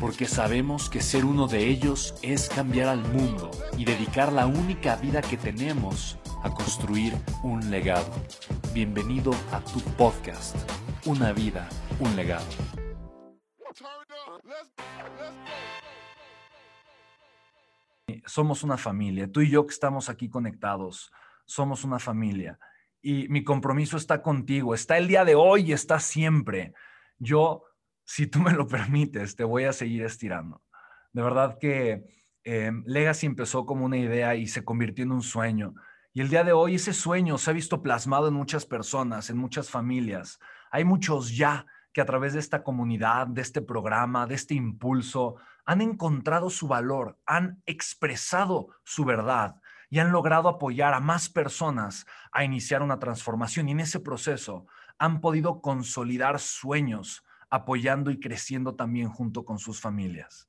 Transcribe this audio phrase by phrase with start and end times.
[0.00, 4.96] porque sabemos que ser uno de ellos es cambiar al mundo y dedicar la única
[4.96, 8.10] vida que tenemos a construir un legado.
[8.72, 10.56] Bienvenido a tu podcast,
[11.06, 11.68] Una vida,
[12.00, 12.44] un legado.
[18.26, 21.12] Somos una familia, tú y yo que estamos aquí conectados,
[21.44, 22.58] somos una familia
[23.02, 26.72] y mi compromiso está contigo, está el día de hoy y está siempre.
[27.18, 27.64] Yo
[28.04, 30.62] si tú me lo permites, te voy a seguir estirando.
[31.12, 32.04] De verdad que
[32.44, 35.74] eh, Legacy empezó como una idea y se convirtió en un sueño.
[36.12, 39.36] Y el día de hoy ese sueño se ha visto plasmado en muchas personas, en
[39.36, 40.38] muchas familias.
[40.70, 45.36] Hay muchos ya que a través de esta comunidad, de este programa, de este impulso,
[45.64, 49.56] han encontrado su valor, han expresado su verdad
[49.90, 53.68] y han logrado apoyar a más personas a iniciar una transformación.
[53.68, 54.66] Y en ese proceso
[54.98, 57.24] han podido consolidar sueños,
[57.54, 60.48] apoyando y creciendo también junto con sus familias.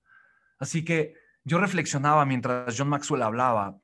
[0.59, 3.78] Así que yo reflexionaba mientras John Maxwell hablaba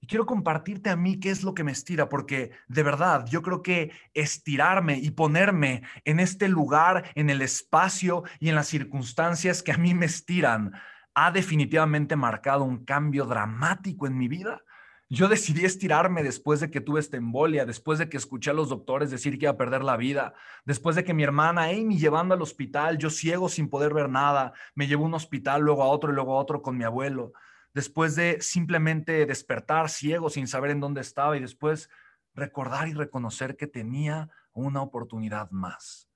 [0.00, 3.40] y quiero compartirte a mí qué es lo que me estira, porque de verdad yo
[3.40, 9.62] creo que estirarme y ponerme en este lugar, en el espacio y en las circunstancias
[9.62, 10.72] que a mí me estiran,
[11.14, 14.62] ha definitivamente marcado un cambio dramático en mi vida
[15.10, 18.70] yo decidí estirarme después de que tuve esta embolia, después de que escuché a los
[18.70, 20.34] doctores decir que iba a perder la vida,
[20.64, 24.54] después de que mi hermana Amy llevando al hospital, yo ciego sin poder ver nada,
[24.74, 27.32] me llevó a un hospital, luego a otro y luego a otro con mi abuelo,
[27.74, 31.90] después de simplemente despertar ciego sin saber en dónde estaba y después
[32.34, 36.08] recordar y reconocer que tenía una oportunidad más.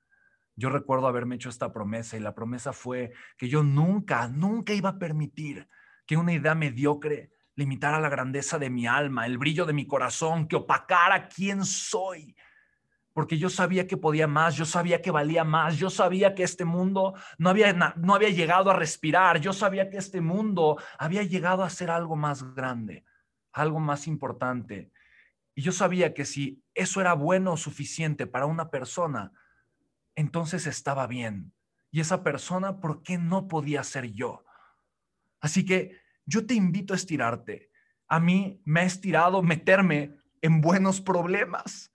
[0.56, 4.88] Yo recuerdo haberme hecho esta promesa y la promesa fue que yo nunca, nunca iba
[4.90, 5.68] a permitir
[6.06, 10.46] que una idea mediocre limitara la grandeza de mi alma, el brillo de mi corazón,
[10.46, 12.36] que opacara quién soy.
[13.12, 16.64] Porque yo sabía que podía más, yo sabía que valía más, yo sabía que este
[16.64, 21.64] mundo no había, no había llegado a respirar, yo sabía que este mundo había llegado
[21.64, 23.04] a ser algo más grande,
[23.50, 24.92] algo más importante.
[25.56, 29.32] Y yo sabía que si eso era bueno o suficiente para una persona,
[30.14, 31.52] entonces estaba bien.
[31.90, 34.44] Y esa persona, ¿por qué no podía ser yo?
[35.40, 37.70] Así que yo te invito a estirarte.
[38.06, 41.90] A mí me ha estirado meterme en buenos problemas.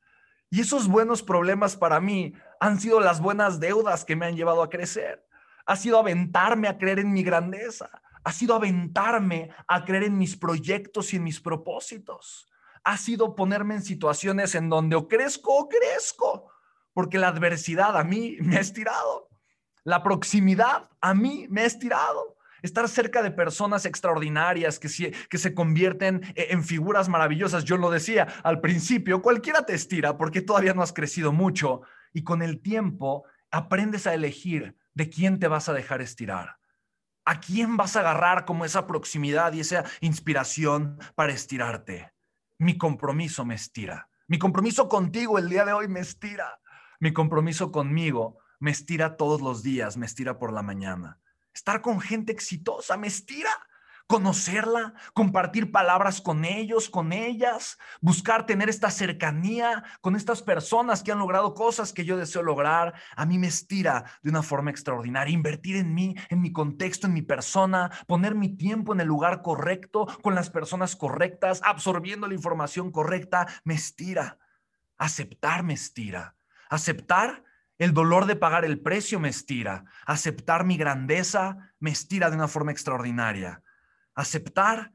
[0.50, 4.64] Y esos buenos problemas para mí han sido las buenas deudas que me han llevado
[4.64, 5.24] a crecer.
[5.68, 8.02] Ha sido aventarme a creer en mi grandeza.
[8.24, 12.50] Ha sido aventarme a creer en mis proyectos y en mis propósitos.
[12.84, 16.52] Ha sido ponerme en situaciones en donde o crezco o crezco.
[16.94, 19.30] Porque la adversidad a mí me ha estirado.
[19.84, 22.33] La proximidad a mí me ha estirado
[22.64, 27.66] estar cerca de personas extraordinarias que, que se convierten e, en figuras maravillosas.
[27.66, 31.82] Yo lo decía al principio, cualquiera te estira porque todavía no has crecido mucho
[32.14, 36.58] y con el tiempo aprendes a elegir de quién te vas a dejar estirar.
[37.26, 42.12] ¿A quién vas a agarrar como esa proximidad y esa inspiración para estirarte?
[42.58, 44.10] Mi compromiso me estira.
[44.28, 46.60] Mi compromiso contigo el día de hoy me estira.
[47.00, 51.20] Mi compromiso conmigo me estira todos los días, me estira por la mañana
[51.54, 53.52] estar con gente exitosa, me estira.
[54.06, 61.14] Conocerla, compartir palabras con ellos, con ellas, buscar tener esta cercanía con estas personas que
[61.14, 65.34] han logrado cosas que yo deseo lograr, a mí me estira de una forma extraordinaria.
[65.34, 69.42] Invertir en mí, en mi contexto, en mi persona, poner mi tiempo en el lugar
[69.42, 74.38] correcto, con las personas correctas, absorbiendo la información correcta, me estira.
[74.98, 76.36] Aceptar me estira.
[76.70, 77.44] Aceptar
[77.78, 79.86] el dolor de pagar el precio me estira.
[80.06, 83.62] Aceptar mi grandeza me estira de una forma extraordinaria.
[84.16, 84.92] Aceptar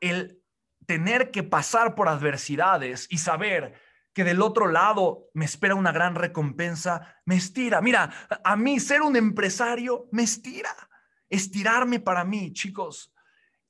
[0.00, 0.40] el
[0.86, 3.74] tener que pasar por adversidades y saber
[4.12, 7.80] que del otro lado me espera una gran recompensa, me estira.
[7.80, 8.12] Mira,
[8.42, 10.74] a mí ser un empresario me estira.
[11.28, 13.14] Estirarme para mí, chicos,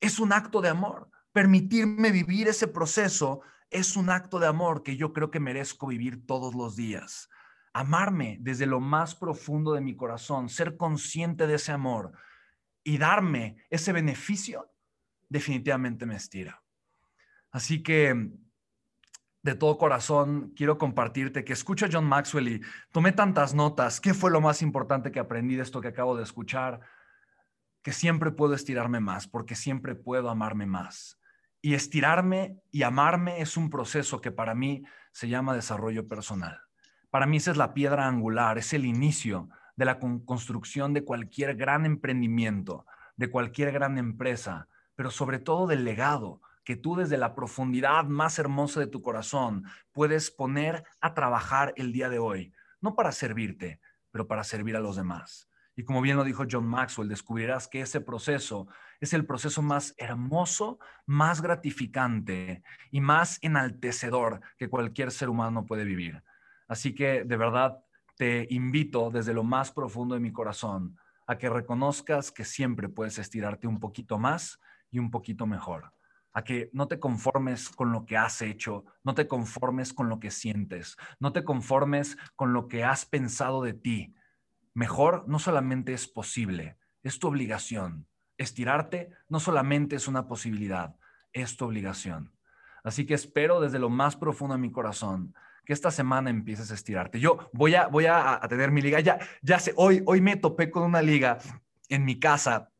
[0.00, 1.10] es un acto de amor.
[1.32, 6.26] permitirme vivir ese proceso es un acto de amor que yo creo que merezco vivir
[6.26, 7.28] todos los días.
[7.72, 12.12] Amarme desde lo más profundo de mi corazón, ser consciente de ese amor
[12.82, 14.72] y darme ese beneficio,
[15.28, 16.62] definitivamente me estira.
[17.52, 18.30] Así que
[19.42, 22.60] de todo corazón quiero compartirte que escucho a John Maxwell y
[22.92, 24.00] tomé tantas notas.
[24.00, 26.80] ¿Qué fue lo más importante que aprendí de esto que acabo de escuchar?
[27.82, 31.18] Que siempre puedo estirarme más porque siempre puedo amarme más.
[31.62, 36.60] Y estirarme y amarme es un proceso que para mí se llama desarrollo personal.
[37.10, 41.56] Para mí esa es la piedra angular, es el inicio de la construcción de cualquier
[41.56, 42.86] gran emprendimiento,
[43.16, 48.38] de cualquier gran empresa, pero sobre todo del legado, que tú desde la profundidad más
[48.38, 53.80] hermosa de tu corazón puedes poner a trabajar el día de hoy, no para servirte,
[54.12, 55.48] pero para servir a los demás.
[55.74, 58.68] Y como bien lo dijo John Maxwell, descubrirás que ese proceso
[59.00, 65.84] es el proceso más hermoso, más gratificante y más enaltecedor que cualquier ser humano puede
[65.84, 66.22] vivir.
[66.70, 67.82] Así que de verdad
[68.16, 70.96] te invito desde lo más profundo de mi corazón
[71.26, 75.92] a que reconozcas que siempre puedes estirarte un poquito más y un poquito mejor
[76.32, 80.20] a que no te conformes con lo que has hecho, no te conformes con lo
[80.20, 84.14] que sientes, no te conformes con lo que has pensado de ti.
[84.72, 88.06] Mejor no solamente es posible, es tu obligación.
[88.38, 90.94] Estirarte no solamente es una posibilidad,
[91.32, 92.32] es tu obligación.
[92.84, 95.34] Así que espero desde lo más profundo de mi corazón
[95.64, 97.20] que esta semana empieces a estirarte.
[97.20, 99.00] Yo voy a, voy a, tener mi liga.
[99.00, 101.38] Ya, ya sé, hoy, hoy me topé con una liga
[101.88, 102.70] en mi casa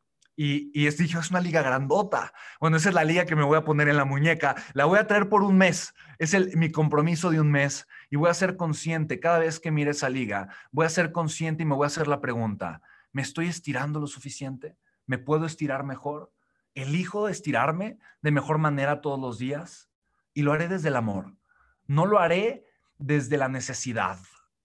[0.42, 2.32] y, y dije, es una liga grandota.
[2.60, 4.56] Bueno, esa es la liga que me voy a poner en la muñeca.
[4.72, 5.92] La voy a traer por un mes.
[6.18, 7.86] Es el, mi compromiso de un mes.
[8.08, 11.62] Y voy a ser consciente, cada vez que mire esa liga, voy a ser consciente
[11.62, 12.80] y me voy a hacer la pregunta,
[13.12, 14.78] ¿me estoy estirando lo suficiente?
[15.04, 16.32] ¿Me puedo estirar mejor?
[16.74, 19.90] ¿Elijo estirarme de mejor manera todos los días?
[20.32, 21.36] Y lo haré desde el amor.
[21.86, 22.64] No lo haré
[23.00, 24.18] desde la necesidad.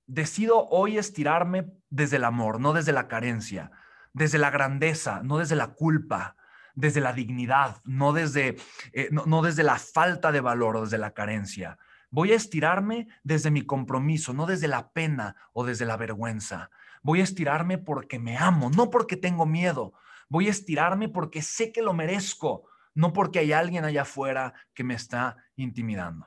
[0.05, 3.71] Decido hoy estirarme desde el amor, no desde la carencia
[4.15, 6.37] desde la grandeza, no desde la culpa,
[6.73, 8.55] desde la dignidad, no desde,
[8.93, 11.77] eh, no, desde la falta de valor o desde la carencia.
[12.11, 16.69] Voy a estirarme desde mi compromiso, no desde la pena o desde la vergüenza.
[17.01, 19.93] Voy a estirarme porque me amo, no porque tengo miedo.
[20.29, 24.85] Voy a estirarme porque sé que lo merezco, no porque hay alguien allá afuera que
[24.85, 26.25] me está intimidando.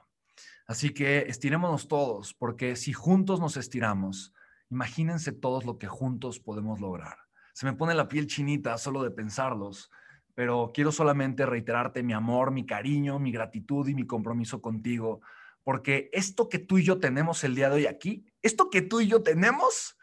[0.68, 4.32] Así que estirémonos todos, porque si juntos nos estiramos,
[4.70, 7.16] imagínense todos lo que juntos podemos lograr
[7.58, 9.90] se me pone la piel chinita solo de pensarlos,
[10.36, 15.22] pero quiero solamente reiterarte mi amor, mi cariño, mi gratitud y mi compromiso contigo,
[15.64, 19.00] porque esto que tú y yo tenemos el día de hoy aquí, esto que tú
[19.00, 19.98] y yo tenemos,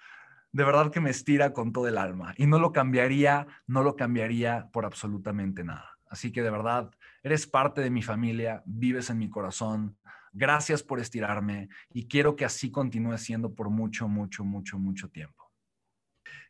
[0.51, 3.95] de verdad que me estira con todo el alma y no lo cambiaría, no lo
[3.95, 5.97] cambiaría por absolutamente nada.
[6.09, 6.91] Así que de verdad,
[7.23, 9.97] eres parte de mi familia, vives en mi corazón.
[10.37, 15.49] Gracias por estirarme y quiero que así continúe siendo por mucho, mucho, mucho, mucho tiempo.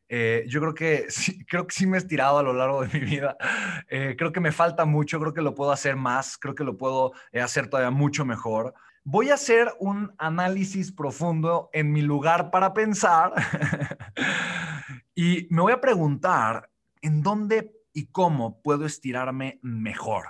[0.09, 2.99] Eh, yo creo que, sí, creo que sí me he estirado a lo largo de
[2.99, 3.37] mi vida.
[3.87, 6.77] Eh, creo que me falta mucho, creo que lo puedo hacer más, creo que lo
[6.77, 8.73] puedo eh, hacer todavía mucho mejor.
[9.03, 13.33] Voy a hacer un análisis profundo en mi lugar para pensar
[15.13, 16.71] y me voy a preguntar
[17.03, 20.25] en dónde y cómo puedo estirarme mejor.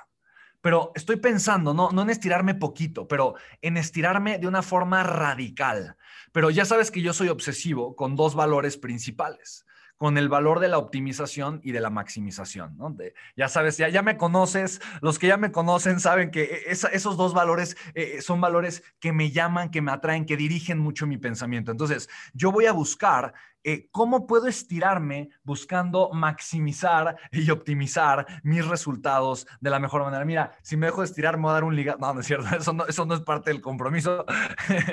[0.66, 5.96] Pero estoy pensando, no, no en estirarme poquito, pero en estirarme de una forma radical.
[6.32, 9.64] Pero ya sabes que yo soy obsesivo con dos valores principales
[9.98, 12.76] con el valor de la optimización y de la maximización.
[12.78, 12.98] ¿no?
[13.38, 17.16] ya sabes, ya, ya me conoces, los que ya me conocen saben que e, esos
[17.16, 21.18] dos valores eh, son valores que me llaman, que me atraen, que dirigen mucho mi
[21.18, 21.72] pensamiento.
[21.72, 23.36] Entonces, yo voy a buscar
[23.68, 30.24] eh, ¿cómo puedo estirarme buscando maximizar y optimizar mis resultados de la mejor manera?
[30.24, 31.98] Mira, si me dejo de estirar, me voy a dar un liga.
[32.00, 34.24] No, no es cierto, eso no, eso no es parte del compromiso.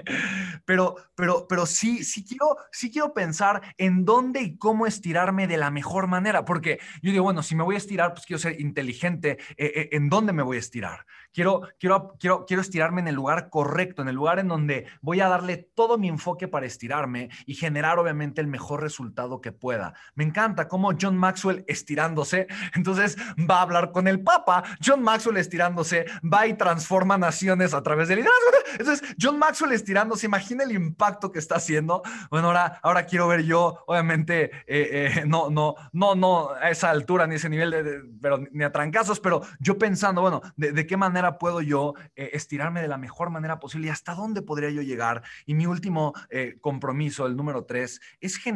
[0.65, 5.59] pero, pero, pero sí, sí quiero, sí quiero pensar en dónde y cómo estirarme de
[5.59, 8.59] la mejor manera, porque yo digo, bueno, si me voy a estirar, pues quiero ser
[8.59, 9.39] inteligente.
[9.59, 11.05] Eh, eh, ¿En dónde me voy a estirar?
[11.31, 15.21] Quiero, quiero, quiero, quiero estirarme en el lugar correcto, en el lugar en donde voy
[15.21, 19.95] a darle todo mi enfoque para estirarme y generar obviamente el mejor resultado que pueda.
[20.15, 24.65] Me encanta cómo John Maxwell estirándose, entonces va a hablar con el Papa.
[24.85, 28.41] John Maxwell estirándose va y transforma naciones a través del liderazgo.
[28.79, 32.03] Entonces, John Maxwell estirándose, imagina el impacto que está haciendo.
[32.31, 36.89] Bueno, ahora, ahora quiero ver yo, obviamente, eh, eh, no, no, no, no a esa
[36.89, 40.97] altura ni ese nivel, de, pero ni a trancazos, pero yo pensando, bueno, de qué
[40.97, 44.83] manera puedo yo eh, estirarme de la mejor manera posible y hasta dónde podría yo
[44.83, 45.23] llegar.
[45.47, 48.52] Y mi último eh, compromiso, el número tres, es generar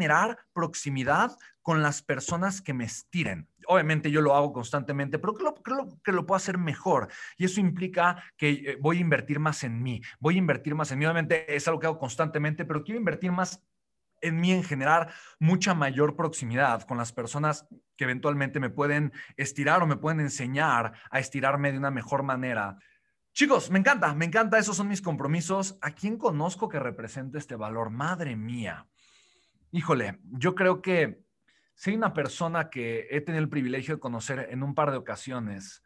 [0.52, 3.48] proximidad con las personas que me estiren.
[3.66, 7.08] Obviamente yo lo hago constantemente, pero creo, que lo puedo hacer mejor.
[7.36, 10.92] Y eso implica que eh, voy a invertir más en mí, voy a invertir más
[10.92, 11.06] en mí.
[11.06, 13.64] Obviamente es algo que hago constantemente, pero quiero invertir más
[14.20, 19.82] en mí en generar mucha mayor proximidad con las personas que eventualmente me pueden estirar
[19.82, 22.78] o me pueden enseñar a estirarme de una mejor manera.
[23.32, 25.78] Chicos, me encanta, me encanta, esos son mis compromisos.
[25.82, 27.90] ¿A quién conozco que represente este valor?
[27.90, 28.86] Madre mía.
[29.72, 31.20] Híjole, yo creo que
[31.84, 35.82] hay una persona que he tenido el privilegio de conocer en un par de ocasiones,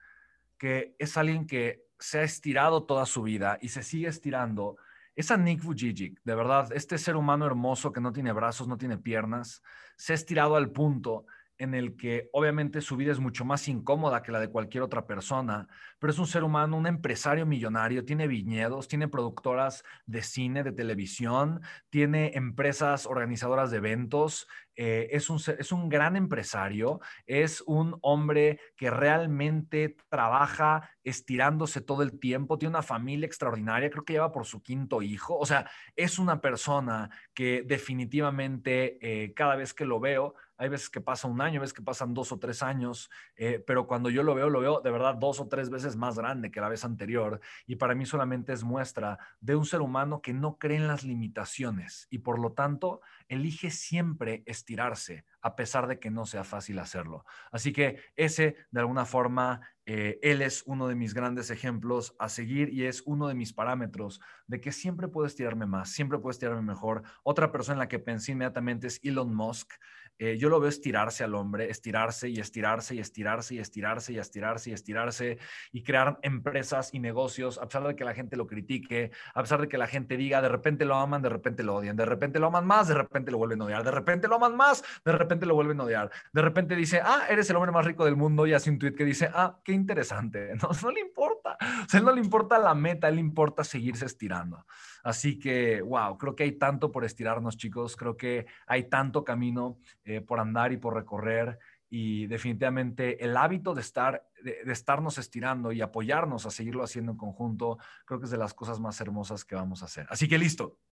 [0.59, 4.77] que es alguien que se ha estirado toda su vida y se sigue estirando,
[5.17, 6.21] es a Nick Vujicic.
[6.25, 9.63] De verdad, este ser humano hermoso que no tiene brazos, no tiene piernas,
[9.97, 11.27] se ha estirado al punto
[11.61, 15.07] en el que obviamente su vida es mucho más incómoda que la de cualquier otra
[15.07, 20.65] persona, pero es un ser humano, un empresario millonario, tiene viñedos, tiene productoras de cine,
[20.65, 24.49] de televisión, tiene empresas organizadoras de eventos,
[24.83, 32.03] eh, es, un, es un gran empresario, es un hombre que realmente trabaja estirándose todo
[32.03, 35.71] el tiempo, tiene una familia extraordinaria, creo que lleva por su quinto hijo, o sea,
[35.97, 41.27] es una persona que definitivamente eh, cada vez que lo veo, hay veces que pasa
[41.27, 44.35] un año, hay veces que pasan dos o tres años, eh, pero cuando yo lo
[44.35, 47.41] veo, lo veo de verdad dos o tres veces más grande que la vez anterior.
[47.67, 51.03] Y para mí solamente es muestra de un ser humano que no cree en las
[51.03, 56.79] limitaciones y por lo tanto elige siempre estirarse, a pesar de que no sea fácil
[56.79, 57.25] hacerlo.
[57.51, 59.61] Así que ese, de alguna forma,
[59.93, 63.53] eh, él es uno de mis grandes ejemplos a seguir y es uno de mis
[63.53, 67.03] parámetros de que siempre puedo estirarme más, siempre puedo estirarme mejor.
[67.25, 69.73] Otra persona en la que pensé inmediatamente es Elon Musk.
[70.21, 74.19] Eh, yo lo veo estirarse al hombre, estirarse y estirarse y estirarse y estirarse y
[74.19, 75.39] estirarse y estirarse
[75.73, 79.63] y crear empresas y negocios, a pesar de que la gente lo critique, a pesar
[79.63, 82.39] de que la gente diga, de repente lo aman, de repente lo odian, de repente
[82.39, 85.13] lo aman más, de repente lo vuelven a odiar, de repente lo aman más, de
[85.13, 88.17] repente lo vuelven a odiar, de repente dice, ah, eres el hombre más rico del
[88.17, 91.89] mundo y hace un tweet que dice, ah, qué interesante, no, no le importa, o
[91.89, 94.65] sea, no le importa la meta, le importa seguirse estirando.
[95.03, 97.97] Así que, wow, creo que hay tanto por estirarnos, chicos.
[97.97, 101.59] Creo que hay tanto camino eh, por andar y por recorrer.
[101.89, 107.19] Y definitivamente el hábito de, estar, de, estarnos estirando y apoyarnos a seguirlo haciendo en
[107.19, 110.07] conjunto, creo que es de las cosas más hermosas que vamos a hacer.
[110.09, 110.79] Así que listo.